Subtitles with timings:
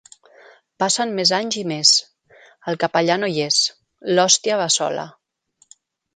[0.83, 1.91] Passen més anys i més,
[2.73, 3.61] el capellà no hi és:
[4.15, 5.07] l’hòstia va sola.